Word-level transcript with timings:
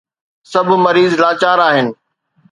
سڀ 0.51 0.67
مريض 0.85 1.11
لاچار 1.21 1.59
آهن. 1.67 1.87